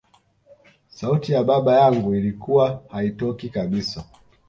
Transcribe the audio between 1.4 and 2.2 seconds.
baba yangu